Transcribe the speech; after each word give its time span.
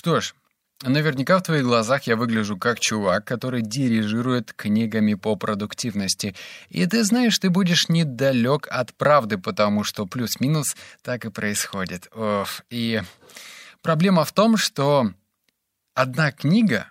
Что 0.00 0.18
ж, 0.22 0.34
Наверняка 0.82 1.36
в 1.38 1.42
твоих 1.42 1.64
глазах 1.64 2.04
я 2.04 2.16
выгляжу 2.16 2.56
как 2.56 2.80
чувак, 2.80 3.26
который 3.26 3.60
дирижирует 3.60 4.54
книгами 4.54 5.12
по 5.12 5.36
продуктивности. 5.36 6.34
И 6.70 6.86
ты 6.86 7.04
знаешь, 7.04 7.38
ты 7.38 7.50
будешь 7.50 7.90
недалек 7.90 8.66
от 8.70 8.94
правды, 8.94 9.36
потому 9.36 9.84
что 9.84 10.06
плюс-минус 10.06 10.74
так 11.02 11.26
и 11.26 11.30
происходит. 11.30 12.08
Оф. 12.12 12.64
И 12.70 13.02
проблема 13.82 14.24
в 14.24 14.32
том, 14.32 14.56
что 14.56 15.12
одна 15.92 16.32
книга 16.32 16.86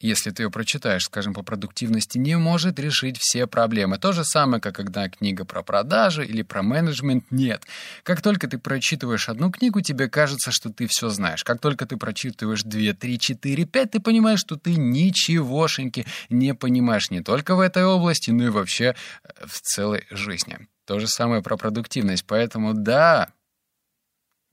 если 0.00 0.30
ты 0.30 0.44
ее 0.44 0.50
прочитаешь, 0.50 1.04
скажем, 1.04 1.34
по 1.34 1.42
продуктивности, 1.42 2.18
не 2.18 2.36
может 2.36 2.78
решить 2.78 3.18
все 3.18 3.46
проблемы. 3.46 3.98
То 3.98 4.12
же 4.12 4.24
самое, 4.24 4.60
как 4.60 4.76
когда 4.76 5.08
книга 5.08 5.44
про 5.44 5.62
продажи 5.62 6.24
или 6.24 6.42
про 6.42 6.62
менеджмент. 6.62 7.24
Нет. 7.30 7.64
Как 8.04 8.22
только 8.22 8.46
ты 8.46 8.58
прочитываешь 8.58 9.28
одну 9.28 9.50
книгу, 9.50 9.80
тебе 9.80 10.08
кажется, 10.08 10.52
что 10.52 10.70
ты 10.70 10.86
все 10.86 11.08
знаешь. 11.08 11.42
Как 11.42 11.60
только 11.60 11.84
ты 11.84 11.96
прочитываешь 11.96 12.62
2, 12.62 12.92
3, 12.92 13.18
4, 13.18 13.64
5, 13.64 13.90
ты 13.90 14.00
понимаешь, 14.00 14.40
что 14.40 14.56
ты 14.56 14.76
ничегошеньки 14.76 16.06
не 16.30 16.54
понимаешь 16.54 17.10
не 17.10 17.22
только 17.22 17.56
в 17.56 17.60
этой 17.60 17.84
области, 17.84 18.30
но 18.30 18.44
и 18.46 18.48
вообще 18.50 18.94
э, 19.24 19.46
в 19.46 19.60
целой 19.60 20.06
жизни. 20.10 20.58
То 20.86 21.00
же 21.00 21.08
самое 21.08 21.42
про 21.42 21.56
продуктивность. 21.56 22.24
Поэтому 22.26 22.72
да, 22.72 23.28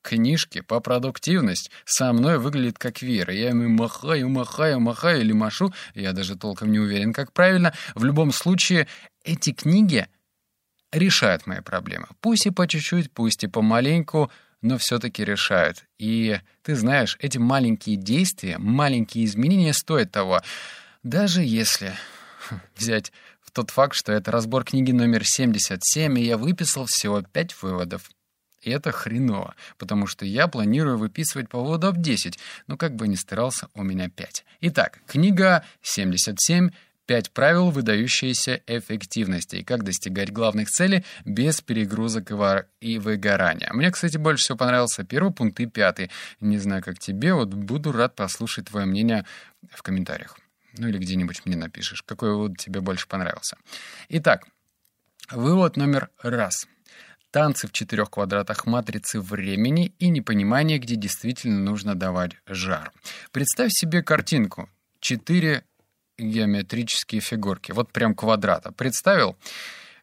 книжки 0.05 0.61
по 0.61 0.79
продуктивность 0.79 1.71
со 1.85 2.13
мной 2.13 2.37
выглядит 2.37 2.77
как 2.77 3.01
Вера. 3.01 3.33
Я 3.33 3.49
ему 3.49 3.67
махаю, 3.67 4.29
махаю, 4.29 4.79
махаю 4.79 5.21
или 5.21 5.33
машу. 5.33 5.73
Я 5.93 6.13
даже 6.13 6.35
толком 6.35 6.71
не 6.71 6.79
уверен, 6.79 7.11
как 7.13 7.33
правильно. 7.33 7.73
В 7.95 8.03
любом 8.03 8.31
случае, 8.31 8.87
эти 9.23 9.51
книги 9.51 10.07
решают 10.91 11.47
мои 11.47 11.61
проблемы. 11.61 12.07
Пусть 12.21 12.45
и 12.45 12.51
по 12.51 12.67
чуть-чуть, 12.67 13.11
пусть 13.11 13.43
и 13.43 13.47
помаленьку, 13.47 14.31
но 14.61 14.77
все-таки 14.77 15.25
решают. 15.25 15.85
И 15.99 16.39
ты 16.63 16.75
знаешь, 16.75 17.17
эти 17.19 17.37
маленькие 17.37 17.97
действия, 17.97 18.57
маленькие 18.57 19.25
изменения 19.25 19.73
стоят 19.73 20.11
того. 20.11 20.41
Даже 21.03 21.43
если 21.43 21.93
взять 22.75 23.11
тот 23.55 23.71
факт, 23.71 23.95
что 23.95 24.11
это 24.11 24.31
разбор 24.31 24.65
книги 24.65 24.91
номер 24.91 25.23
77, 25.23 26.19
и 26.19 26.23
я 26.23 26.37
выписал 26.37 26.85
всего 26.85 27.21
5 27.21 27.63
выводов. 27.63 28.11
И 28.65 28.71
это 28.71 28.91
хреново, 28.91 29.55
потому 29.77 30.07
что 30.07 30.25
я 30.25 30.47
планирую 30.47 30.97
выписывать 30.97 31.49
по 31.49 31.59
выводов 31.59 31.97
10, 31.97 32.37
но 32.67 32.77
как 32.77 32.95
бы 32.95 33.07
ни 33.07 33.15
старался, 33.15 33.69
у 33.75 33.83
меня 33.83 34.09
5. 34.09 34.45
Итак, 34.61 34.99
книга 35.07 35.63
77 35.81 36.71
Пять 37.05 37.29
правил 37.29 37.69
выдающейся 37.69 38.63
эффективности 38.65 39.57
и 39.57 39.63
как 39.63 39.83
достигать 39.83 40.33
главных 40.33 40.69
целей 40.69 41.05
без 41.23 41.61
перегрузок 41.61 42.31
и 42.81 42.97
выгорания. 42.97 43.71
Мне, 43.73 43.91
кстати, 43.91 44.17
больше 44.17 44.45
всего 44.45 44.57
понравился 44.57 45.03
первый 45.03 45.31
пункт 45.31 45.59
и 45.59 45.67
пятый. 45.67 46.09
Не 46.39 46.57
знаю, 46.57 46.81
как 46.81 46.97
тебе, 46.97 47.35
вот 47.35 47.53
буду 47.53 47.91
рад 47.91 48.15
послушать 48.15 48.69
твое 48.69 48.87
мнение 48.87 49.23
в 49.71 49.83
комментариях. 49.83 50.39
Ну 50.79 50.87
или 50.87 50.97
где-нибудь 50.97 51.45
мне 51.45 51.55
напишешь, 51.55 52.01
какой 52.01 52.31
вывод 52.31 52.57
тебе 52.57 52.81
больше 52.81 53.07
понравился. 53.07 53.55
Итак, 54.09 54.47
вывод 55.29 55.77
номер 55.77 56.09
раз 56.23 56.65
танцы 57.35 57.67
в 57.67 57.73
четырех 57.73 58.11
квадратах 58.11 58.65
матрицы 58.65 59.19
времени 59.19 59.93
и 59.99 60.07
непонимание, 60.07 60.79
где 60.79 60.95
действительно 60.95 61.59
нужно 61.59 61.93
давать 61.93 62.31
жар. 62.47 62.93
Представь 63.33 63.71
себе 63.73 64.01
картинку. 64.01 64.69
Четыре 65.01 65.65
геометрические 66.17 67.19
фигурки. 67.19 67.73
Вот 67.73 67.91
прям 67.91 68.15
квадрата. 68.15 68.71
Представил? 68.71 69.35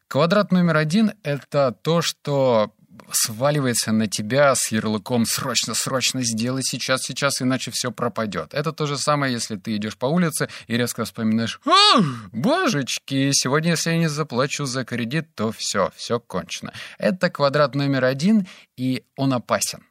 Квадрат 0.07 0.51
номер 0.51 0.77
один— 0.77 1.13
это 1.23 1.75
то, 1.81 2.03
что 2.03 2.71
сваливается 3.11 3.91
на 3.91 4.07
тебя 4.07 4.53
с 4.55 4.71
ярлыком 4.71 5.25
«срочно, 5.25 5.73
срочно 5.73 6.23
сделай 6.23 6.63
сейчас, 6.63 7.03
сейчас, 7.03 7.41
иначе 7.41 7.71
все 7.71 7.91
пропадет». 7.91 8.53
Это 8.53 8.71
то 8.71 8.85
же 8.85 8.97
самое, 8.97 9.33
если 9.33 9.55
ты 9.55 9.75
идешь 9.75 9.97
по 9.97 10.05
улице 10.05 10.49
и 10.67 10.77
резко 10.77 11.05
вспоминаешь 11.05 11.59
«А, 11.65 12.01
божечки, 12.31 13.31
сегодня, 13.33 13.71
если 13.71 13.91
я 13.91 13.97
не 13.97 14.09
заплачу 14.09 14.65
за 14.65 14.83
кредит, 14.85 15.33
то 15.35 15.51
все, 15.51 15.91
все 15.95 16.19
кончено». 16.19 16.73
Это 16.97 17.29
квадрат 17.29 17.75
номер 17.75 18.05
один, 18.05 18.47
и 18.77 19.03
он 19.15 19.33
опасен. 19.33 19.83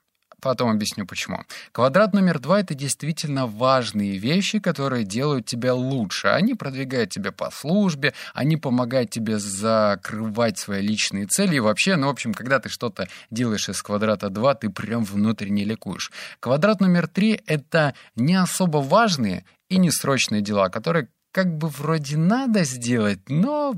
Потом 0.42 0.70
объясню 0.70 1.06
почему. 1.06 1.44
Квадрат 1.70 2.12
номер 2.12 2.40
два— 2.40 2.60
это 2.60 2.74
действительно 2.74 3.46
важные 3.46 4.18
вещи, 4.18 4.58
которые 4.58 5.04
делают 5.04 5.46
тебя 5.46 5.72
лучше. 5.72 6.26
Они 6.26 6.54
продвигают 6.54 7.10
тебя 7.10 7.30
по 7.30 7.52
службе, 7.52 8.12
они 8.34 8.56
помогают 8.56 9.10
тебе 9.10 9.38
закрывать 9.38 10.58
свои 10.58 10.82
личные 10.82 11.26
цели. 11.26 11.54
И 11.54 11.60
вообще, 11.60 11.94
ну, 11.94 12.08
в 12.08 12.10
общем, 12.10 12.34
когда 12.34 12.58
ты 12.58 12.68
что-то 12.68 13.08
делаешь 13.30 13.68
из 13.68 13.80
квадрата 13.82 14.30
2, 14.30 14.54
ты 14.56 14.68
прям 14.68 15.04
внутренне 15.04 15.62
ликуешь. 15.62 16.10
Квадрат 16.40 16.80
номер 16.80 17.06
три— 17.06 17.40
это 17.46 17.94
не 18.16 18.34
особо 18.34 18.78
важные 18.78 19.44
и 19.68 19.78
несрочные 19.78 20.42
дела, 20.42 20.70
которые 20.70 21.06
как 21.30 21.56
бы 21.56 21.68
вроде 21.68 22.16
надо 22.16 22.64
сделать, 22.64 23.20
но 23.28 23.74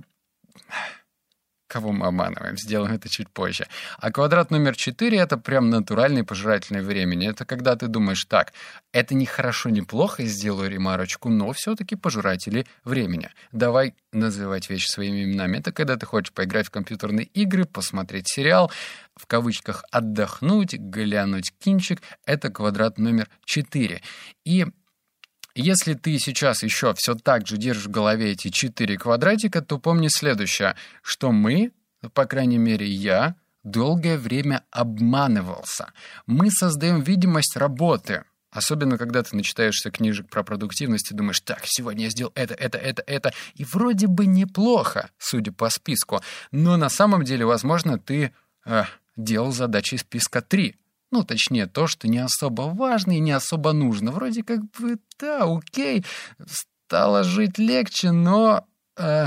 Кого 1.74 1.90
мы 1.90 2.06
обманываем? 2.06 2.56
Сделаем 2.56 2.94
это 2.94 3.08
чуть 3.08 3.28
позже. 3.28 3.66
А 3.98 4.12
квадрат 4.12 4.52
номер 4.52 4.76
4— 4.76 5.18
это 5.18 5.36
прям 5.36 5.70
натуральный 5.70 6.22
пожирательный 6.22 6.82
времени. 6.82 7.28
Это 7.28 7.44
когда 7.44 7.74
ты 7.74 7.88
думаешь, 7.88 8.24
так, 8.26 8.52
это 8.92 9.16
не 9.16 9.26
хорошо, 9.26 9.70
не 9.70 9.82
плохо, 9.82 10.22
сделаю 10.22 10.70
ремарочку, 10.70 11.30
но 11.30 11.52
все-таки 11.52 11.96
пожиратели 11.96 12.64
времени. 12.84 13.28
Давай 13.50 13.94
называть 14.12 14.70
вещи 14.70 14.86
своими 14.86 15.24
именами. 15.24 15.56
Это 15.56 15.72
когда 15.72 15.96
ты 15.96 16.06
хочешь 16.06 16.32
поиграть 16.32 16.68
в 16.68 16.70
компьютерные 16.70 17.26
игры, 17.26 17.64
посмотреть 17.64 18.28
сериал, 18.28 18.70
в 19.16 19.26
кавычках 19.26 19.82
«отдохнуть», 19.90 20.74
глянуть 20.74 21.52
кинчик. 21.58 22.02
Это 22.24 22.50
квадрат 22.50 22.98
номер 22.98 23.28
4. 23.46 24.00
И 24.44 24.66
если 25.54 25.94
ты 25.94 26.18
сейчас 26.18 26.62
еще 26.62 26.94
все 26.94 27.14
так 27.14 27.46
же 27.46 27.56
держишь 27.56 27.86
в 27.86 27.90
голове 27.90 28.32
эти 28.32 28.48
четыре 28.48 28.98
квадратика, 28.98 29.62
то 29.62 29.78
помни 29.78 30.08
следующее, 30.08 30.76
что 31.02 31.32
мы, 31.32 31.72
по 32.12 32.26
крайней 32.26 32.58
мере 32.58 32.86
я, 32.86 33.36
долгое 33.62 34.18
время 34.18 34.64
обманывался. 34.70 35.92
Мы 36.26 36.50
создаем 36.50 37.00
видимость 37.00 37.56
работы, 37.56 38.24
Особенно, 38.54 38.98
когда 38.98 39.20
ты 39.24 39.34
начитаешься 39.34 39.90
книжек 39.90 40.28
про 40.28 40.44
продуктивность 40.44 41.10
и 41.10 41.14
думаешь, 41.14 41.40
так, 41.40 41.62
сегодня 41.64 42.04
я 42.04 42.10
сделал 42.10 42.30
это, 42.36 42.54
это, 42.54 42.78
это, 42.78 43.02
это. 43.04 43.34
И 43.56 43.64
вроде 43.64 44.06
бы 44.06 44.26
неплохо, 44.26 45.10
судя 45.18 45.50
по 45.50 45.68
списку. 45.70 46.20
Но 46.52 46.76
на 46.76 46.88
самом 46.88 47.24
деле, 47.24 47.44
возможно, 47.46 47.98
ты 47.98 48.32
э, 48.64 48.84
делал 49.16 49.50
задачи 49.50 49.96
из 49.96 50.02
списка 50.02 50.40
3. 50.40 50.76
Ну, 51.14 51.22
точнее, 51.22 51.68
то, 51.68 51.86
что 51.86 52.08
не 52.08 52.18
особо 52.18 52.62
важно 52.62 53.12
и 53.12 53.20
не 53.20 53.30
особо 53.30 53.72
нужно. 53.72 54.10
Вроде 54.10 54.42
как 54.42 54.68
бы, 54.72 54.98
да, 55.20 55.44
окей, 55.44 56.04
стало 56.44 57.22
жить 57.22 57.56
легче, 57.56 58.10
но 58.10 58.66
э, 58.96 59.26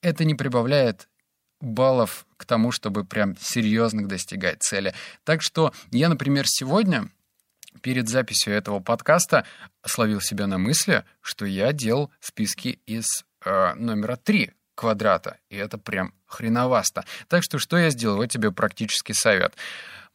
это 0.00 0.24
не 0.24 0.34
прибавляет 0.34 1.10
баллов 1.60 2.26
к 2.38 2.46
тому, 2.46 2.72
чтобы 2.72 3.04
прям 3.04 3.36
серьезно 3.38 4.08
достигать 4.08 4.62
цели. 4.62 4.94
Так 5.24 5.42
что 5.42 5.74
я, 5.90 6.08
например, 6.08 6.46
сегодня 6.46 7.10
перед 7.82 8.08
записью 8.08 8.54
этого 8.54 8.80
подкаста 8.80 9.44
словил 9.84 10.22
себя 10.22 10.46
на 10.46 10.56
мысли, 10.56 11.04
что 11.20 11.44
я 11.44 11.74
делал 11.74 12.10
списки 12.20 12.80
из 12.86 13.26
э, 13.44 13.74
номера 13.74 14.16
3 14.16 14.50
квадрата, 14.78 15.38
и 15.50 15.56
это 15.56 15.76
прям 15.76 16.14
хреновасто. 16.26 17.04
Так 17.26 17.42
что 17.42 17.58
что 17.58 17.76
я 17.76 17.90
сделал? 17.90 18.18
Вот 18.18 18.26
тебе 18.26 18.52
практический 18.52 19.12
совет. 19.12 19.54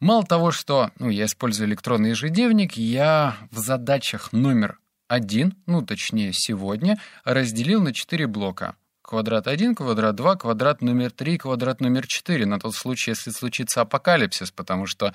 Мало 0.00 0.24
того, 0.24 0.52
что 0.52 0.90
ну, 0.98 1.10
я 1.10 1.26
использую 1.26 1.68
электронный 1.68 2.10
ежедневник, 2.10 2.72
я 2.72 3.36
в 3.50 3.58
задачах 3.58 4.32
номер 4.32 4.78
один, 5.06 5.54
ну 5.66 5.82
точнее 5.82 6.32
сегодня, 6.32 6.98
разделил 7.24 7.82
на 7.82 7.92
четыре 7.92 8.26
блока. 8.26 8.74
Квадрат 9.02 9.48
1, 9.48 9.74
квадрат 9.74 10.14
2, 10.14 10.36
квадрат 10.36 10.80
номер 10.80 11.10
3, 11.10 11.36
квадрат 11.36 11.82
номер 11.82 12.06
4. 12.06 12.46
На 12.46 12.58
тот 12.58 12.74
случай, 12.74 13.10
если 13.10 13.32
случится 13.32 13.82
апокалипсис, 13.82 14.50
потому 14.50 14.86
что 14.86 15.12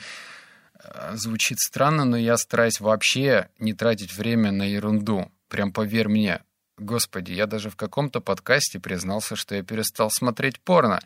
э, 0.84 1.16
звучит 1.16 1.58
странно, 1.60 2.06
но 2.06 2.18
я 2.18 2.38
стараюсь 2.38 2.80
вообще 2.80 3.50
не 3.58 3.74
тратить 3.74 4.16
время 4.16 4.52
на 4.52 4.62
ерунду. 4.62 5.32
Прям 5.48 5.74
поверь 5.74 6.08
мне. 6.08 6.40
Господи, 6.80 7.34
я 7.34 7.46
даже 7.46 7.70
в 7.70 7.76
каком-то 7.76 8.22
подкасте 8.22 8.80
признался, 8.80 9.36
что 9.36 9.56
я 9.56 9.64
перестал 9.64 10.10
смотреть 10.10 10.60
порно. 10.60 11.00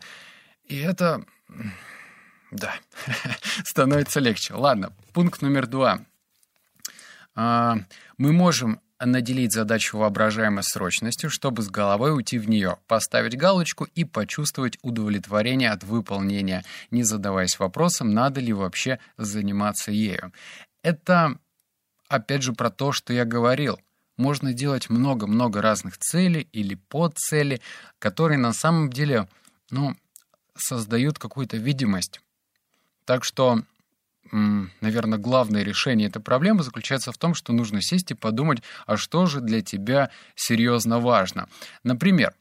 И 0.64 0.78
это 0.78 1.24
да, 2.50 2.74
становится 3.64 4.20
легче. 4.20 4.54
Ладно, 4.54 4.92
пункт 5.12 5.42
номер 5.42 5.66
два. 5.66 6.00
А, 7.34 7.76
мы 8.16 8.32
можем 8.32 8.80
наделить 9.00 9.52
задачу 9.52 9.98
воображаемой 9.98 10.62
срочностью, 10.62 11.28
чтобы 11.28 11.62
с 11.62 11.68
головой 11.68 12.14
уйти 12.14 12.38
в 12.38 12.48
нее, 12.48 12.78
поставить 12.86 13.36
галочку 13.36 13.84
и 13.84 14.04
почувствовать 14.04 14.78
удовлетворение 14.82 15.70
от 15.70 15.82
выполнения, 15.82 16.64
не 16.92 17.02
задаваясь 17.02 17.58
вопросом, 17.58 18.14
надо 18.14 18.40
ли 18.40 18.52
вообще 18.52 19.00
заниматься 19.18 19.90
ею. 19.90 20.32
Это, 20.82 21.38
опять 22.08 22.42
же, 22.42 22.52
про 22.52 22.70
то, 22.70 22.92
что 22.92 23.12
я 23.12 23.24
говорил. 23.24 23.80
Можно 24.16 24.52
делать 24.52 24.90
много-много 24.90 25.60
разных 25.60 25.98
целей 25.98 26.48
или 26.52 26.74
подцелей, 26.74 27.60
которые 27.98 28.38
на 28.38 28.52
самом 28.52 28.90
деле, 28.90 29.28
ну, 29.70 29.96
создают 30.56 31.18
какую-то 31.18 31.56
видимость 31.56 32.20
так 33.04 33.24
что 33.24 33.62
наверное, 34.80 35.18
главное 35.18 35.62
решение 35.62 36.08
этой 36.08 36.20
проблемы 36.20 36.62
заключается 36.62 37.12
в 37.12 37.18
том, 37.18 37.34
что 37.34 37.52
нужно 37.52 37.82
сесть 37.82 38.10
и 38.10 38.14
подумать, 38.14 38.62
а 38.86 38.96
что 38.96 39.26
же 39.26 39.40
для 39.40 39.60
тебя 39.60 40.10
серьезно 40.34 40.98
важно. 40.98 41.48
Например, 41.84 42.34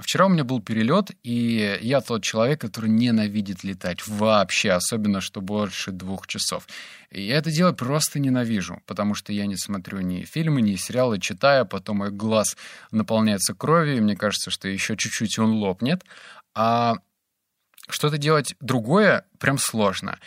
Вчера 0.00 0.26
у 0.26 0.28
меня 0.28 0.44
был 0.44 0.60
перелет, 0.60 1.12
и 1.22 1.78
я 1.80 2.02
тот 2.02 2.22
человек, 2.22 2.60
который 2.60 2.90
ненавидит 2.90 3.64
летать 3.64 4.06
вообще, 4.06 4.72
особенно 4.72 5.22
что 5.22 5.40
больше 5.40 5.92
двух 5.92 6.26
часов. 6.26 6.68
И 7.10 7.22
я 7.22 7.38
это 7.38 7.50
дело 7.50 7.72
просто 7.72 8.18
ненавижу, 8.18 8.82
потому 8.84 9.14
что 9.14 9.32
я 9.32 9.46
не 9.46 9.56
смотрю 9.56 10.00
ни 10.00 10.24
фильмы, 10.24 10.60
ни 10.60 10.74
сериалы, 10.76 11.18
читаю, 11.18 11.64
потом 11.64 11.98
мой 11.98 12.10
глаз 12.10 12.58
наполняется 12.90 13.54
кровью, 13.54 13.96
и 13.96 14.00
мне 14.00 14.14
кажется, 14.14 14.50
что 14.50 14.68
еще 14.68 14.94
чуть-чуть 14.94 15.38
он 15.38 15.52
лопнет. 15.52 16.04
А 16.54 16.96
что-то 17.88 18.18
делать 18.18 18.54
другое 18.60 19.24
прям 19.38 19.56
сложно. 19.56 20.18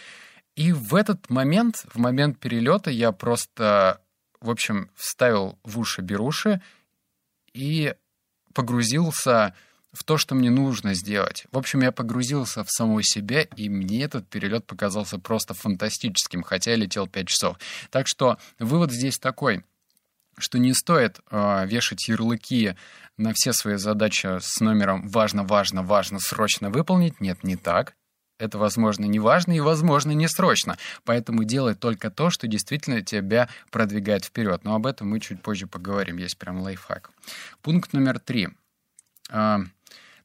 И 0.56 0.72
в 0.72 0.96
этот 0.96 1.30
момент, 1.30 1.86
в 1.94 2.00
момент 2.00 2.40
перелета, 2.40 2.90
я 2.90 3.12
просто, 3.12 4.02
в 4.42 4.50
общем, 4.50 4.90
вставил 4.96 5.60
в 5.64 5.78
уши 5.78 6.02
беруши 6.02 6.62
и 7.54 7.94
погрузился 8.56 9.54
в 9.94 10.04
то, 10.04 10.18
что 10.18 10.34
мне 10.34 10.50
нужно 10.50 10.94
сделать. 10.96 11.46
В 11.52 11.58
общем, 11.58 11.82
я 11.82 11.92
погрузился 11.92 12.64
в 12.64 12.72
самого 12.72 13.04
себя, 13.04 13.42
и 13.42 13.70
мне 13.70 14.04
этот 14.04 14.28
перелет 14.28 14.66
показался 14.66 15.20
просто 15.20 15.54
фантастическим, 15.54 16.42
хотя 16.44 16.72
я 16.72 16.78
летел 16.78 17.08
5 17.08 17.28
часов. 17.28 17.58
Так 17.92 18.08
что 18.08 18.38
вывод 18.60 18.92
здесь 18.92 19.20
такой, 19.20 19.64
что 20.38 20.58
не 20.58 20.74
стоит 20.74 21.20
э, 21.32 21.66
вешать 21.68 22.08
ярлыки 22.08 22.76
на 23.18 23.32
все 23.34 23.54
свои 23.54 23.76
задачи 23.76 24.40
с 24.42 24.60
номером 24.60 25.08
«важно, 25.08 25.44
важно, 25.44 25.82
важно, 25.84 26.20
срочно 26.20 26.70
выполнить». 26.70 27.22
Нет, 27.22 27.44
не 27.44 27.56
так. 27.56 27.96
Это, 28.38 28.58
возможно, 28.58 29.06
не 29.06 29.20
важно 29.20 29.54
и, 29.54 29.62
возможно, 29.62 30.12
не 30.12 30.28
срочно. 30.28 30.78
Поэтому 31.04 31.44
делай 31.44 31.74
только 31.74 32.10
то, 32.10 32.30
что 32.30 32.48
действительно 32.48 33.02
тебя 33.02 33.50
продвигает 33.72 34.26
вперед. 34.26 34.64
Но 34.64 34.76
об 34.76 34.86
этом 34.86 35.10
мы 35.10 35.20
чуть 35.20 35.42
позже 35.42 35.68
поговорим. 35.68 36.18
Есть 36.18 36.38
прям 36.38 36.60
лайфхак. 36.60 37.12
Пункт 37.62 37.94
номер 37.94 38.20
три. 38.20 38.50
А, 39.30 39.62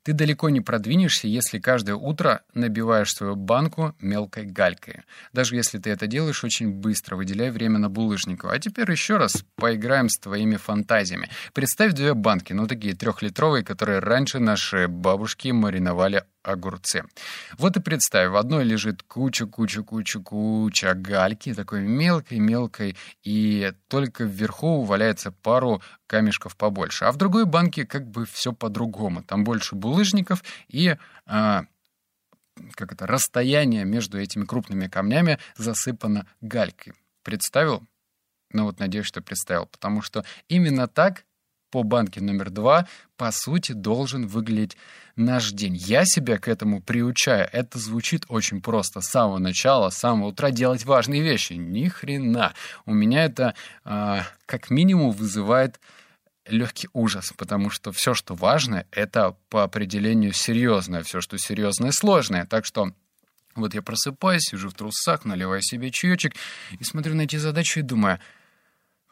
ты 0.03 0.15
далеко 0.15 0.49
не 0.49 0.63
продвинешься, 0.63 1.29
если 1.29 1.59
каждое 1.59 1.95
утро 1.95 2.41
набиваешь 2.55 3.13
свою 3.13 3.37
банку 3.37 3.95
мелкой 4.01 4.47
галькой. 4.47 5.03
Даже 5.35 5.57
если 5.57 5.79
ты 5.79 5.91
это 5.91 6.07
делаешь 6.07 6.43
очень 6.43 6.71
быстро, 6.71 7.17
выделяя 7.17 7.53
время 7.53 7.79
на 7.79 7.91
булыжнику. 7.91 8.49
А 8.49 8.59
теперь 8.59 8.91
еще 8.91 9.19
раз 9.19 9.45
поиграем 9.57 10.09
с 10.09 10.19
твоими 10.19 10.57
фантазиями. 10.57 11.29
Представь 11.53 11.93
две 11.93 12.15
банки, 12.15 12.55
ну 12.55 12.67
такие 12.67 12.95
трехлитровые, 12.95 13.63
которые 13.63 13.99
раньше 13.99 14.39
наши 14.39 14.89
бабушки 14.89 15.49
мариновали 15.49 16.25
огурцы. 16.43 17.05
Вот 17.59 17.77
и 17.77 17.81
представь, 17.81 18.31
в 18.31 18.37
одной 18.37 18.65
лежит 18.65 19.03
куча-куча-куча-куча 19.03 20.95
гальки, 20.95 21.55
такой 21.55 21.83
мелкой-мелкой, 21.83 22.97
и 23.23 23.73
только 23.89 24.25
вверху 24.25 24.83
валяется 24.83 25.33
пару 25.33 25.83
камешков 26.07 26.57
побольше. 26.57 27.05
А 27.05 27.13
в 27.13 27.17
другой 27.17 27.45
банке 27.45 27.87
как 27.87 28.07
бы 28.07 28.27
все 28.27 28.53
по-другому. 28.53 29.23
Там 29.23 29.45
больше 29.45 29.75
булыжников 29.75 30.43
и... 30.69 30.97
А, 31.27 31.65
как 32.75 32.93
это, 32.93 33.07
расстояние 33.07 33.85
между 33.85 34.21
этими 34.21 34.45
крупными 34.45 34.87
камнями 34.87 35.39
засыпано 35.57 36.27
галькой. 36.41 36.95
Представил? 37.23 37.87
Ну 38.53 38.65
вот, 38.65 38.81
надеюсь, 38.81 39.07
что 39.07 39.23
представил. 39.23 39.67
Потому 39.67 40.03
что 40.03 40.25
именно 40.49 40.89
так 40.89 41.25
по 41.71 41.83
банке 41.83 42.21
номер 42.21 42.51
два, 42.51 42.87
по 43.17 43.31
сути, 43.31 43.73
должен 43.73 44.27
выглядеть 44.27 44.77
наш 45.17 45.51
день. 45.53 45.77
Я 45.77 46.05
себя 46.05 46.39
к 46.39 46.49
этому 46.49 46.81
приучаю. 46.81 47.49
Это 47.53 47.79
звучит 47.79 48.25
очень 48.29 48.61
просто. 48.61 49.01
С 49.01 49.09
самого 49.09 49.39
начала, 49.39 49.91
с 49.91 49.99
самого 49.99 50.29
утра 50.29 50.51
делать 50.51 50.85
важные 50.85 51.23
вещи. 51.23 51.55
Ни 51.55 51.89
хрена. 51.89 52.55
У 52.87 52.95
меня 52.95 53.25
это 53.25 53.55
э, 53.85 54.21
как 54.47 54.71
минимум 54.71 55.11
вызывает 55.11 55.81
легкий 56.47 56.89
ужас, 56.93 57.33
потому 57.37 57.71
что 57.71 57.93
все, 57.93 58.15
что 58.15 58.35
важно, 58.35 58.87
это 58.91 59.37
по 59.49 59.63
определению 59.63 60.33
серьезное. 60.33 61.03
Все, 61.03 61.21
что 61.21 61.39
серьезное, 61.39 61.93
сложное. 61.93 62.47
Так 62.47 62.65
что 62.65 62.93
вот 63.55 63.75
я 63.75 63.83
просыпаюсь, 63.83 64.43
сижу 64.43 64.71
в 64.71 64.75
трусах, 64.75 65.25
наливаю 65.25 65.63
себе 65.63 65.91
чаечек 65.91 66.35
и 66.79 66.85
смотрю 66.85 67.15
на 67.15 67.23
эти 67.23 67.37
задачи 67.37 67.81
и 67.81 67.83
думаю, 67.83 68.19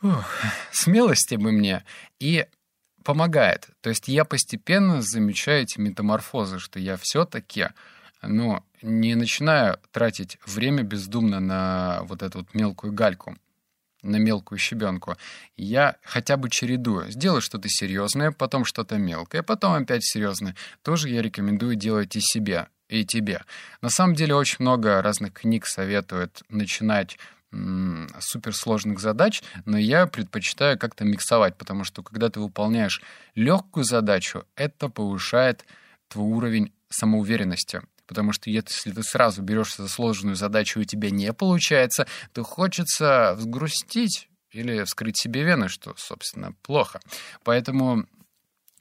Ух, 0.03 0.27
смелости 0.71 1.35
бы 1.35 1.51
мне. 1.53 1.85
И 2.21 2.47
помогает. 3.05 3.69
То 3.81 3.91
есть 3.91 4.09
я 4.09 4.25
постепенно 4.25 5.03
замечаю 5.03 5.63
эти 5.63 5.81
метаморфозы, 5.81 6.59
что 6.59 6.79
я 6.79 6.97
все-таки 7.01 7.69
ну, 8.23 8.63
не 8.83 9.15
начинаю 9.15 9.79
тратить 9.93 10.39
время 10.47 10.83
бездумно 10.83 11.41
на 11.41 12.01
вот 12.03 12.23
эту 12.23 12.39
вот 12.39 12.55
мелкую 12.55 12.93
гальку, 12.93 13.37
на 14.03 14.17
мелкую 14.17 14.59
щебенку. 14.59 15.17
Я 15.57 15.97
хотя 16.05 16.37
бы 16.37 16.51
чередую. 16.51 17.11
Сделаю 17.11 17.41
что-то 17.41 17.69
серьезное, 17.69 18.31
потом 18.31 18.65
что-то 18.65 18.99
мелкое, 18.99 19.43
потом 19.43 19.73
опять 19.73 20.05
серьезное. 20.05 20.55
Тоже 20.83 21.09
я 21.09 21.23
рекомендую 21.23 21.77
делать 21.77 22.15
и 22.15 22.21
себе, 22.21 22.69
и 22.89 23.05
тебе. 23.05 23.43
На 23.81 23.91
самом 23.91 24.15
деле 24.15 24.35
очень 24.35 24.59
много 24.61 25.03
разных 25.03 25.33
книг 25.33 25.67
советуют 25.67 26.43
начинать 26.49 27.19
суперсложных 27.51 29.01
задач, 29.01 29.43
но 29.65 29.79
я 29.79 30.07
предпочитаю 30.07 30.79
как-то 30.79 31.05
миксовать, 31.05 31.57
потому 31.57 31.85
что 31.85 32.03
когда 32.03 32.29
ты 32.29 32.41
выполняешь 32.41 33.01
легкую 33.35 33.85
задачу, 33.85 34.45
это 34.55 34.89
повышает 34.89 35.65
твой 36.09 36.29
уровень 36.29 36.73
самоуверенности. 36.91 37.83
Потому 38.07 38.33
что 38.33 38.51
если 38.51 38.91
ты 38.91 39.03
сразу 39.03 39.43
берешься 39.43 39.83
за 39.83 39.89
сложную 39.89 40.35
задачу 40.35 40.81
и 40.81 40.83
у 40.83 40.87
тебя 40.87 41.11
не 41.11 41.33
получается, 41.33 42.07
то 42.33 42.43
хочется 42.43 43.35
взгрустить 43.37 44.29
или 44.51 44.85
вскрыть 44.85 45.19
себе 45.19 45.43
вены, 45.43 45.69
что, 45.69 45.95
собственно, 45.97 46.55
плохо. 46.63 47.01
Поэтому 47.45 48.07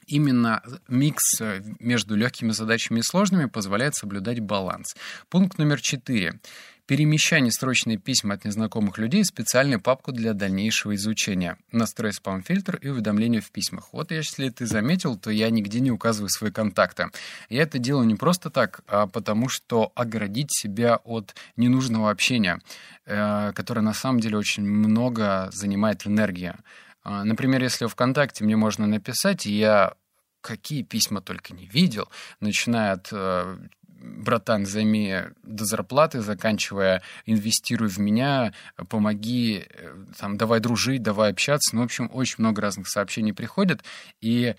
именно 0.06 0.62
микс 0.88 1.40
между 1.78 2.16
легкими 2.16 2.52
задачами 2.52 3.00
и 3.00 3.02
сложными 3.02 3.44
позволяет 3.44 3.94
соблюдать 3.94 4.40
баланс. 4.40 4.94
Пункт 5.28 5.58
номер 5.58 5.80
четыре. 5.80 6.40
Перемещай 6.88 7.42
несрочные 7.42 7.98
письма 7.98 8.36
от 8.36 8.46
незнакомых 8.46 8.96
людей 8.96 9.22
в 9.22 9.26
специальную 9.26 9.78
папку 9.78 10.10
для 10.10 10.32
дальнейшего 10.32 10.94
изучения. 10.94 11.58
Настрой 11.70 12.14
спам-фильтр 12.14 12.76
и 12.76 12.88
уведомления 12.88 13.42
в 13.42 13.50
письмах. 13.50 13.90
Вот 13.92 14.10
если 14.10 14.48
ты 14.48 14.64
заметил, 14.64 15.18
то 15.18 15.30
я 15.30 15.50
нигде 15.50 15.80
не 15.80 15.90
указываю 15.90 16.30
свои 16.30 16.50
контакты. 16.50 17.10
Я 17.50 17.64
это 17.64 17.78
делаю 17.78 18.06
не 18.06 18.14
просто 18.14 18.48
так, 18.48 18.80
а 18.86 19.06
потому 19.06 19.50
что 19.50 19.92
оградить 19.96 20.50
себя 20.50 20.96
от 21.04 21.34
ненужного 21.56 22.10
общения, 22.10 22.58
э, 23.04 23.52
которое 23.54 23.82
на 23.82 23.92
самом 23.92 24.20
деле 24.20 24.38
очень 24.38 24.62
много 24.62 25.50
занимает 25.52 26.06
энергии. 26.06 26.54
А, 27.02 27.22
например, 27.22 27.62
если 27.62 27.84
в 27.84 27.90
ВКонтакте 27.90 28.44
мне 28.44 28.56
можно 28.56 28.86
написать, 28.86 29.44
и 29.44 29.52
я 29.52 29.92
какие 30.40 30.82
письма 30.82 31.20
только 31.20 31.52
не 31.52 31.66
видел, 31.66 32.08
начиная 32.40 32.92
от 32.92 33.08
э, 33.12 33.58
братан, 33.98 34.66
займи 34.66 35.24
до 35.42 35.64
зарплаты, 35.64 36.20
заканчивая, 36.20 37.02
инвестируй 37.26 37.88
в 37.88 37.98
меня, 37.98 38.52
помоги, 38.88 39.66
э, 39.68 40.04
там, 40.18 40.36
давай 40.36 40.60
дружить, 40.60 41.02
давай 41.02 41.30
общаться. 41.30 41.74
Ну, 41.74 41.82
в 41.82 41.84
общем, 41.84 42.10
очень 42.12 42.36
много 42.38 42.62
разных 42.62 42.88
сообщений 42.88 43.32
приходит, 43.32 43.82
и 44.20 44.54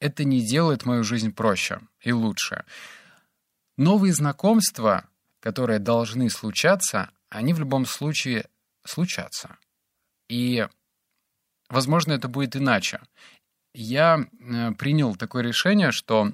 это 0.00 0.24
не 0.24 0.46
делает 0.46 0.84
мою 0.84 1.04
жизнь 1.04 1.32
проще 1.32 1.80
и 2.00 2.12
лучше. 2.12 2.64
Новые 3.76 4.12
знакомства, 4.12 5.08
которые 5.40 5.78
должны 5.78 6.30
случаться, 6.30 7.10
они 7.28 7.54
в 7.54 7.58
любом 7.58 7.86
случае 7.86 8.46
случатся. 8.84 9.56
И, 10.28 10.66
возможно, 11.68 12.12
это 12.12 12.28
будет 12.28 12.56
иначе. 12.56 13.00
Я 13.74 14.18
э, 14.18 14.72
принял 14.72 15.16
такое 15.16 15.42
решение, 15.42 15.92
что 15.92 16.32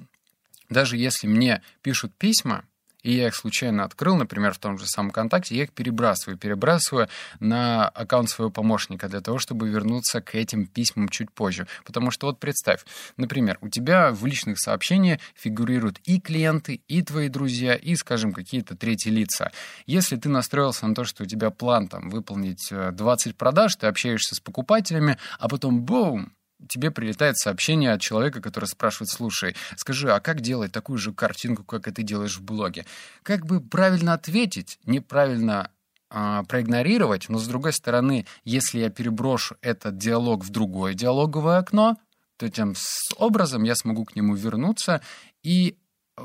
даже 0.73 0.97
если 0.97 1.27
мне 1.27 1.61
пишут 1.81 2.13
письма, 2.17 2.65
и 3.03 3.13
я 3.13 3.27
их 3.27 3.35
случайно 3.35 3.83
открыл, 3.83 4.15
например, 4.15 4.53
в 4.53 4.59
том 4.59 4.77
же 4.79 4.87
самом 4.87 5.11
контакте, 5.11 5.55
я 5.55 5.63
их 5.63 5.73
перебрасываю, 5.73 6.37
перебрасываю 6.37 7.09
на 7.39 7.87
аккаунт 7.87 8.29
своего 8.29 8.49
помощника 8.49 9.09
для 9.09 9.21
того, 9.21 9.39
чтобы 9.39 9.69
вернуться 9.69 10.21
к 10.21 10.35
этим 10.35 10.65
письмам 10.65 11.09
чуть 11.09 11.29
позже. 11.31 11.67
Потому 11.85 12.11
что 12.11 12.27
вот 12.27 12.39
представь, 12.39 12.85
например, 13.17 13.57
у 13.61 13.67
тебя 13.67 14.11
в 14.11 14.25
личных 14.25 14.57
сообщениях 14.59 15.19
фигурируют 15.35 15.99
и 16.05 16.19
клиенты, 16.19 16.81
и 16.87 17.01
твои 17.03 17.27
друзья, 17.27 17.75
и, 17.75 17.95
скажем, 17.95 18.31
какие-то 18.31 18.75
третьи 18.75 19.09
лица. 19.09 19.51
Если 19.85 20.15
ты 20.15 20.29
настроился 20.29 20.87
на 20.87 20.95
то, 20.95 21.03
что 21.03 21.23
у 21.23 21.25
тебя 21.25 21.49
план 21.49 21.89
там 21.89 22.09
выполнить 22.09 22.69
20 22.71 23.27
э, 23.27 23.35
продаж, 23.35 23.75
ты 23.75 23.87
общаешься 23.87 24.35
с 24.35 24.39
покупателями, 24.39 25.17
а 25.39 25.49
потом 25.49 25.81
бум, 25.81 26.31
тебе 26.67 26.91
прилетает 26.91 27.37
сообщение 27.37 27.91
от 27.91 28.01
человека, 28.01 28.41
который 28.41 28.65
спрашивает, 28.65 29.09
слушай, 29.09 29.55
скажи, 29.75 30.11
а 30.11 30.19
как 30.19 30.41
делать 30.41 30.71
такую 30.71 30.97
же 30.97 31.13
картинку, 31.13 31.63
как 31.63 31.87
и 31.87 31.91
ты 31.91 32.03
делаешь 32.03 32.37
в 32.37 32.43
блоге? 32.43 32.85
Как 33.23 33.45
бы 33.45 33.61
правильно 33.61 34.13
ответить, 34.13 34.79
неправильно 34.85 35.69
а, 36.09 36.43
проигнорировать, 36.43 37.27
но 37.29 37.39
с 37.39 37.47
другой 37.47 37.73
стороны, 37.73 38.25
если 38.43 38.79
я 38.79 38.89
переброшу 38.89 39.55
этот 39.61 39.97
диалог 39.97 40.45
в 40.45 40.49
другое 40.51 40.93
диалоговое 40.93 41.57
окно, 41.57 41.97
то 42.37 42.49
тем 42.49 42.75
образом 43.17 43.63
я 43.63 43.75
смогу 43.75 44.05
к 44.05 44.15
нему 44.15 44.35
вернуться 44.35 45.01
и 45.43 45.77
э, 46.17 46.21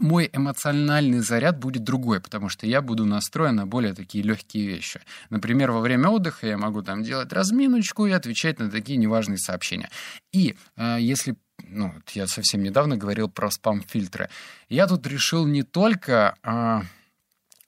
мой 0.00 0.30
эмоциональный 0.32 1.20
заряд 1.20 1.58
будет 1.58 1.84
другой, 1.84 2.20
потому 2.20 2.48
что 2.48 2.66
я 2.66 2.82
буду 2.82 3.04
настроен 3.04 3.56
на 3.56 3.66
более 3.66 3.94
такие 3.94 4.24
легкие 4.24 4.66
вещи. 4.66 5.00
Например, 5.28 5.70
во 5.70 5.80
время 5.80 6.08
отдыха 6.08 6.46
я 6.46 6.58
могу 6.58 6.82
там 6.82 7.02
делать 7.02 7.32
разминочку 7.32 8.06
и 8.06 8.12
отвечать 8.12 8.58
на 8.58 8.70
такие 8.70 8.98
неважные 8.98 9.38
сообщения. 9.38 9.90
И 10.32 10.56
э, 10.76 10.96
если 11.00 11.36
ну, 11.68 11.92
я 12.12 12.26
совсем 12.26 12.62
недавно 12.62 12.96
говорил 12.96 13.28
про 13.28 13.50
спам-фильтры. 13.50 14.30
Я 14.68 14.86
тут 14.86 15.06
решил 15.06 15.46
не 15.46 15.62
только 15.62 16.34
э, 16.42 16.80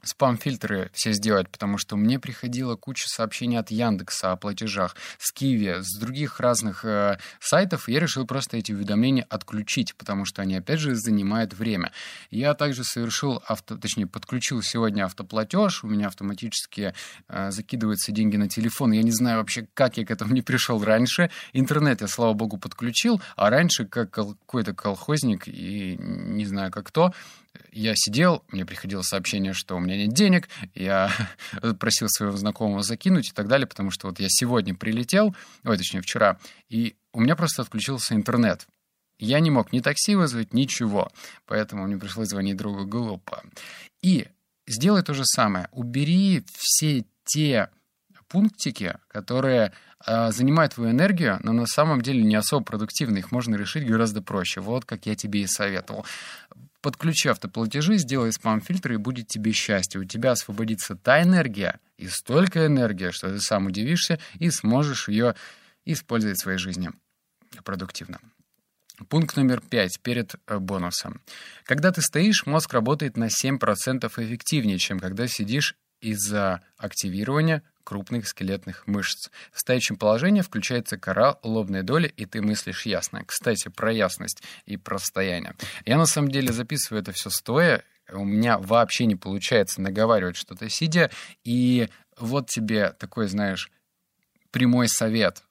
спам-фильтры 0.02 0.90
все 0.92 1.12
сделать, 1.12 1.48
потому 1.48 1.78
что 1.78 1.96
мне 1.96 2.18
приходила 2.18 2.76
куча 2.76 3.08
сообщений 3.08 3.58
от 3.58 3.70
Яндекса 3.70 4.32
о 4.32 4.36
платежах, 4.36 4.96
с 5.18 5.32
Киви, 5.32 5.76
с 5.80 5.98
других 5.98 6.40
разных 6.40 6.84
э, 6.84 7.18
сайтов, 7.40 7.88
и 7.88 7.92
я 7.92 8.00
решил 8.00 8.26
просто 8.26 8.56
эти 8.56 8.72
уведомления 8.72 9.26
отключить, 9.28 9.94
потому 9.96 10.24
что 10.24 10.42
они, 10.42 10.56
опять 10.56 10.80
же, 10.80 10.94
занимают 10.94 11.54
время. 11.54 11.92
Я 12.30 12.54
также 12.54 12.84
совершил, 12.84 13.42
авто, 13.46 13.76
точнее, 13.76 14.06
подключил 14.06 14.62
сегодня 14.62 15.04
автоплатеж, 15.04 15.84
у 15.84 15.88
меня 15.88 16.08
автоматически 16.08 16.94
э, 17.28 17.50
закидываются 17.50 18.12
деньги 18.12 18.36
на 18.36 18.48
телефон, 18.48 18.92
я 18.92 19.02
не 19.02 19.12
знаю 19.12 19.38
вообще, 19.38 19.66
как 19.74 19.96
я 19.96 20.06
к 20.06 20.10
этому 20.10 20.34
не 20.34 20.42
пришел 20.42 20.82
раньше. 20.82 21.30
Интернет 21.52 22.00
я, 22.00 22.08
слава 22.08 22.32
богу, 22.32 22.58
подключил, 22.58 23.20
а 23.36 23.50
раньше, 23.50 23.86
как 23.86 24.10
какой-то 24.10 24.74
колхозник, 24.74 25.48
и 25.48 25.96
не 25.98 26.44
знаю, 26.44 26.70
как 26.70 26.86
кто, 26.86 27.12
я 27.70 27.94
сидел, 27.96 28.44
мне 28.48 28.64
приходило 28.64 29.02
сообщение, 29.02 29.52
что 29.52 29.76
у 29.76 29.80
меня 29.80 29.96
нет 29.96 30.12
денег, 30.12 30.48
я 30.74 31.10
просил 31.78 32.08
своего 32.08 32.36
знакомого 32.36 32.82
закинуть 32.82 33.28
и 33.28 33.32
так 33.32 33.48
далее, 33.48 33.66
потому 33.66 33.90
что 33.90 34.08
вот 34.08 34.20
я 34.20 34.26
сегодня 34.28 34.74
прилетел, 34.74 35.34
ой, 35.64 35.76
точнее, 35.76 36.02
вчера, 36.02 36.38
и 36.68 36.96
у 37.12 37.20
меня 37.20 37.36
просто 37.36 37.62
отключился 37.62 38.14
интернет. 38.14 38.66
Я 39.18 39.38
не 39.40 39.50
мог 39.50 39.72
ни 39.72 39.80
такси 39.80 40.16
вызвать, 40.16 40.52
ничего, 40.52 41.10
поэтому 41.46 41.86
мне 41.86 41.96
пришлось 41.96 42.28
звонить 42.28 42.56
другу 42.56 42.86
глупо. 42.86 43.42
И 44.02 44.26
сделай 44.66 45.02
то 45.02 45.14
же 45.14 45.24
самое. 45.24 45.68
Убери 45.70 46.44
все 46.58 47.04
те 47.24 47.70
пунктики, 48.32 48.96
которые 49.08 49.72
э, 50.06 50.32
занимают 50.32 50.74
твою 50.74 50.90
энергию, 50.90 51.38
но 51.42 51.52
на 51.52 51.66
самом 51.66 52.00
деле 52.00 52.22
не 52.22 52.34
особо 52.34 52.64
продуктивны. 52.64 53.18
Их 53.18 53.30
можно 53.30 53.54
решить 53.56 53.86
гораздо 53.86 54.22
проще. 54.22 54.60
Вот 54.60 54.86
как 54.86 55.04
я 55.06 55.14
тебе 55.14 55.42
и 55.42 55.46
советовал. 55.46 56.06
Подключи 56.82 57.28
автоплатежи, 57.28 57.96
сделай 57.96 58.32
спам-фильтр, 58.32 58.92
и 58.92 58.96
будет 58.96 59.28
тебе 59.28 59.52
счастье. 59.52 60.00
У 60.00 60.04
тебя 60.04 60.32
освободится 60.32 60.96
та 60.96 61.22
энергия 61.22 61.78
и 61.96 62.08
столько 62.08 62.66
энергии, 62.66 63.10
что 63.10 63.28
ты 63.28 63.38
сам 63.38 63.66
удивишься 63.66 64.18
и 64.40 64.50
сможешь 64.50 65.08
ее 65.08 65.36
использовать 65.84 66.38
в 66.38 66.42
своей 66.42 66.58
жизни 66.58 66.90
продуктивно. 67.64 68.18
Пункт 69.08 69.36
номер 69.36 69.60
пять 69.60 70.00
перед 70.00 70.34
э, 70.46 70.58
бонусом. 70.58 71.20
Когда 71.64 71.92
ты 71.92 72.02
стоишь, 72.02 72.46
мозг 72.46 72.72
работает 72.72 73.16
на 73.16 73.28
7% 73.28 74.06
эффективнее, 74.16 74.78
чем 74.78 74.98
когда 74.98 75.26
сидишь 75.28 75.76
из-за 76.00 76.62
активирования 76.76 77.62
крупных 77.84 78.28
скелетных 78.28 78.86
мышц. 78.86 79.30
В 79.52 79.60
стоячем 79.60 79.96
положении 79.96 80.40
включается 80.40 80.98
кора 80.98 81.38
лобной 81.42 81.82
доли, 81.82 82.08
и 82.08 82.26
ты 82.26 82.42
мыслишь 82.42 82.86
ясно. 82.86 83.24
Кстати, 83.24 83.68
про 83.68 83.92
ясность 83.92 84.42
и 84.66 84.76
про 84.76 84.98
состояние. 84.98 85.54
Я 85.84 85.98
на 85.98 86.06
самом 86.06 86.30
деле 86.30 86.52
записываю 86.52 87.02
это 87.02 87.12
все 87.12 87.30
стоя, 87.30 87.84
у 88.10 88.24
меня 88.24 88.58
вообще 88.58 89.06
не 89.06 89.16
получается 89.16 89.80
наговаривать 89.80 90.36
что-то 90.36 90.68
сидя, 90.68 91.10
и 91.44 91.88
вот 92.18 92.48
тебе 92.48 92.90
такой, 92.90 93.28
знаешь, 93.28 93.70
прямой 94.50 94.88
совет, 94.88 95.42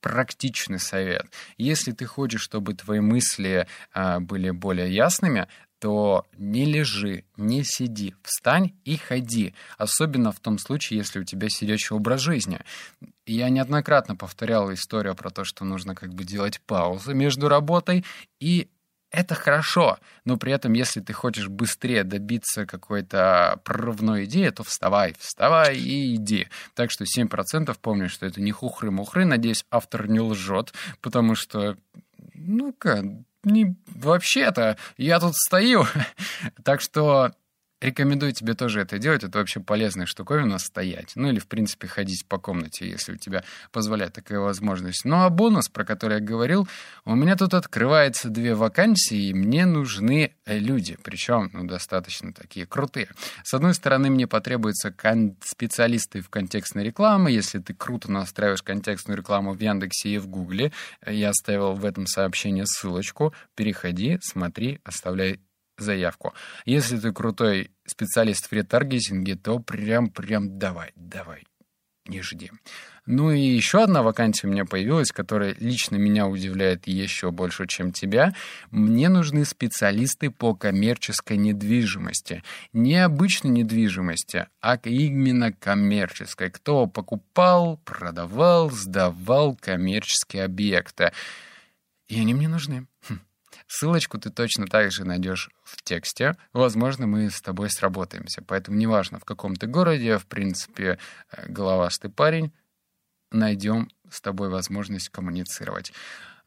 практичный 0.00 0.78
совет. 0.78 1.26
Если 1.56 1.92
ты 1.92 2.06
хочешь, 2.06 2.40
чтобы 2.40 2.74
твои 2.74 3.00
мысли 3.00 3.66
а, 3.92 4.20
были 4.20 4.50
более 4.50 4.92
ясными, 4.92 5.46
то 5.80 6.26
не 6.36 6.66
лежи, 6.66 7.24
не 7.36 7.64
сиди, 7.64 8.14
встань 8.22 8.72
и 8.84 8.96
ходи. 8.96 9.54
Особенно 9.78 10.30
в 10.30 10.38
том 10.38 10.58
случае, 10.58 10.98
если 10.98 11.20
у 11.20 11.24
тебя 11.24 11.48
сидячий 11.48 11.96
образ 11.96 12.20
жизни. 12.20 12.60
Я 13.26 13.48
неоднократно 13.48 14.14
повторял 14.14 14.72
историю 14.72 15.14
про 15.16 15.30
то, 15.30 15.44
что 15.44 15.64
нужно 15.64 15.94
как 15.94 16.12
бы 16.14 16.24
делать 16.24 16.60
паузы 16.60 17.14
между 17.14 17.48
работой, 17.48 18.04
и 18.40 18.68
это 19.10 19.34
хорошо, 19.34 19.98
но 20.24 20.36
при 20.36 20.52
этом, 20.52 20.72
если 20.74 21.00
ты 21.00 21.12
хочешь 21.12 21.48
быстрее 21.48 22.04
добиться 22.04 22.64
какой-то 22.64 23.60
прорывной 23.64 24.26
идеи, 24.26 24.50
то 24.50 24.62
вставай, 24.62 25.14
вставай 25.18 25.76
и 25.76 26.14
иди. 26.14 26.46
Так 26.74 26.92
что 26.92 27.04
7% 27.04 27.76
помню, 27.80 28.08
что 28.08 28.26
это 28.26 28.40
не 28.40 28.52
хухры-мухры. 28.52 29.24
Надеюсь, 29.24 29.64
автор 29.70 30.08
не 30.08 30.20
лжет, 30.20 30.72
потому 31.00 31.34
что, 31.34 31.76
ну-ка, 32.34 33.24
не 33.44 33.76
вообще-то, 33.86 34.76
я 34.96 35.20
тут 35.20 35.36
стою. 35.36 35.86
так 36.64 36.80
что 36.80 37.32
Рекомендую 37.80 38.32
тебе 38.32 38.54
тоже 38.54 38.80
это 38.80 38.98
делать. 38.98 39.24
Это 39.24 39.38
вообще 39.38 39.60
полезная 39.60 40.06
штуковина 40.06 40.58
стоять. 40.58 41.12
Ну 41.14 41.28
или, 41.30 41.38
в 41.38 41.46
принципе, 41.46 41.88
ходить 41.88 42.26
по 42.26 42.38
комнате, 42.38 42.88
если 42.88 43.12
у 43.12 43.16
тебя 43.16 43.42
позволяет 43.72 44.12
такая 44.12 44.38
возможность. 44.38 45.04
Ну 45.04 45.16
а 45.16 45.30
бонус, 45.30 45.68
про 45.68 45.84
который 45.84 46.18
я 46.18 46.20
говорил, 46.20 46.68
у 47.04 47.14
меня 47.14 47.36
тут 47.36 47.54
открывается 47.54 48.28
две 48.28 48.54
вакансии, 48.54 49.28
и 49.28 49.34
мне 49.34 49.64
нужны 49.64 50.34
э, 50.44 50.58
люди. 50.58 50.98
Причем, 51.02 51.50
ну, 51.52 51.64
достаточно 51.64 52.34
такие 52.34 52.66
крутые. 52.66 53.08
С 53.44 53.54
одной 53.54 53.74
стороны, 53.74 54.10
мне 54.10 54.26
потребуются 54.26 54.94
специалисты 55.42 56.20
в 56.20 56.28
контекстной 56.28 56.84
рекламе. 56.84 57.32
Если 57.32 57.60
ты 57.60 57.72
круто 57.72 58.10
настраиваешь 58.12 58.62
контекстную 58.62 59.16
рекламу 59.16 59.54
в 59.54 59.60
Яндексе 59.60 60.10
и 60.10 60.18
в 60.18 60.28
Гугле, 60.28 60.72
я 61.06 61.30
оставил 61.30 61.72
в 61.72 61.84
этом 61.84 62.06
сообщении 62.06 62.64
ссылочку. 62.66 63.34
Переходи, 63.54 64.18
смотри, 64.20 64.80
оставляй 64.84 65.40
заявку. 65.82 66.34
Если 66.64 66.98
ты 66.98 67.12
крутой 67.12 67.70
специалист 67.86 68.46
в 68.46 68.52
ретаргетинге, 68.52 69.36
то 69.36 69.58
прям-прям 69.58 70.58
давай, 70.58 70.92
давай, 70.96 71.44
не 72.06 72.22
жди. 72.22 72.50
Ну 73.06 73.32
и 73.32 73.40
еще 73.40 73.82
одна 73.82 74.02
вакансия 74.02 74.46
у 74.46 74.50
меня 74.50 74.64
появилась, 74.64 75.10
которая 75.10 75.56
лично 75.58 75.96
меня 75.96 76.28
удивляет 76.28 76.86
еще 76.86 77.30
больше, 77.30 77.66
чем 77.66 77.92
тебя. 77.92 78.34
Мне 78.70 79.08
нужны 79.08 79.44
специалисты 79.44 80.30
по 80.30 80.54
коммерческой 80.54 81.36
недвижимости. 81.36 82.44
Не 82.72 83.04
обычной 83.04 83.50
недвижимости, 83.50 84.46
а 84.60 84.76
именно 84.84 85.52
коммерческой. 85.52 86.50
Кто 86.50 86.86
покупал, 86.86 87.78
продавал, 87.78 88.70
сдавал 88.70 89.56
коммерческие 89.56 90.44
объекты. 90.44 91.12
И 92.06 92.20
они 92.20 92.34
мне 92.34 92.48
нужны. 92.48 92.86
Хм. 93.08 93.20
Ссылочку 93.72 94.18
ты 94.18 94.30
точно 94.30 94.66
так 94.66 94.90
же 94.90 95.04
найдешь 95.04 95.48
в 95.62 95.80
тексте. 95.84 96.36
Возможно, 96.52 97.06
мы 97.06 97.30
с 97.30 97.40
тобой 97.40 97.70
сработаемся. 97.70 98.42
Поэтому 98.42 98.76
неважно, 98.76 99.20
в 99.20 99.24
каком 99.24 99.54
ты 99.54 99.68
городе, 99.68 100.18
в 100.18 100.26
принципе, 100.26 100.98
э, 101.30 101.46
головастый 101.48 102.10
парень, 102.10 102.52
найдем 103.30 103.88
с 104.10 104.20
тобой 104.20 104.48
возможность 104.48 105.10
коммуницировать. 105.10 105.92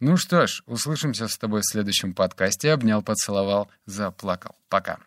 Ну 0.01 0.17
что 0.17 0.47
ж, 0.47 0.63
услышимся 0.65 1.29
с 1.29 1.37
тобой 1.37 1.61
в 1.61 1.71
следующем 1.71 2.13
подкасте. 2.13 2.73
Обнял, 2.73 3.01
поцеловал, 3.01 3.71
заплакал. 3.85 4.57
Пока. 4.67 4.99